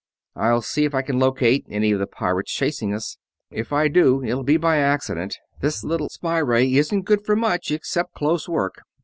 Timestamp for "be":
4.41-4.57